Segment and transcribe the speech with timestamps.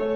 [0.00, 0.06] 走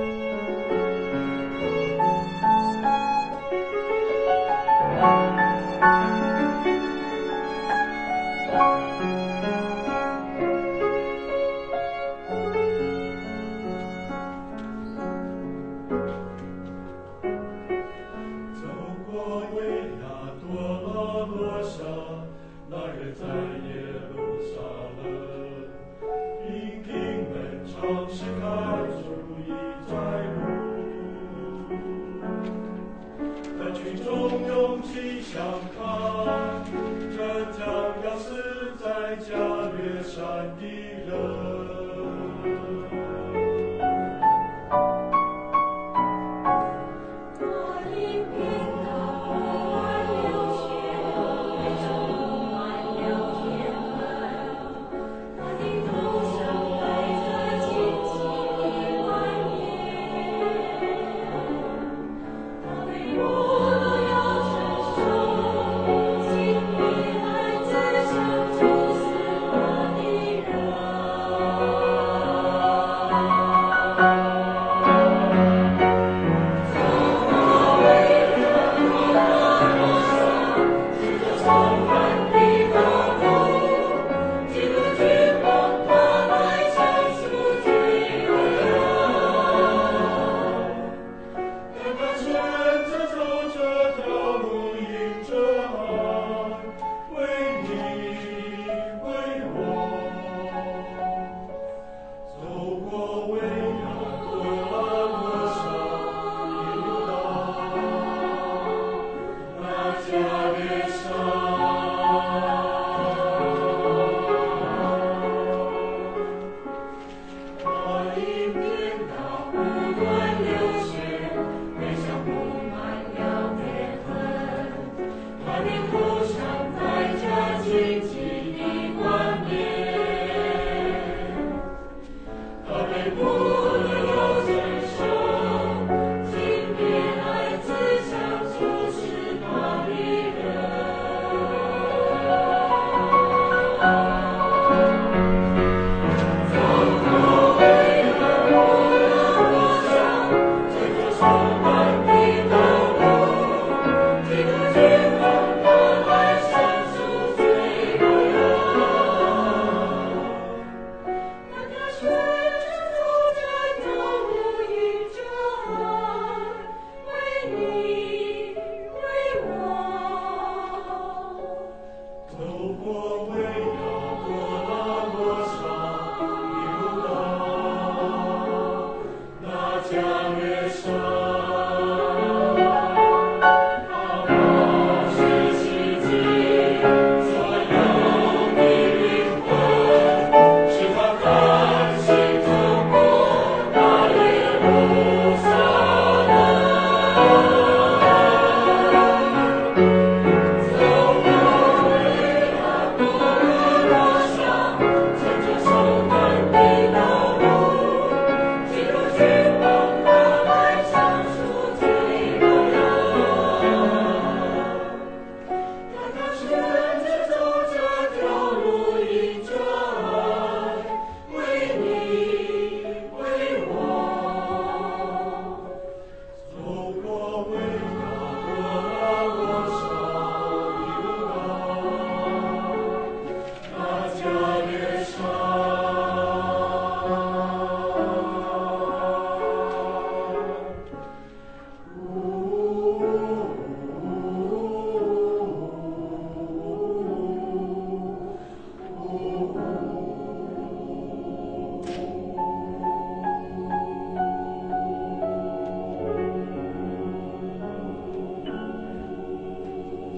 [19.07, 19.57] 过危
[20.01, 20.05] 崖，
[20.41, 20.43] 躲
[20.83, 21.85] 那落下，
[22.71, 23.23] 那人再
[23.69, 23.84] 也。
[33.85, 35.43] 心中勇气想
[35.77, 36.65] 抗，
[37.15, 37.63] 这将
[38.03, 39.37] 要死在加
[39.77, 40.94] 略山的。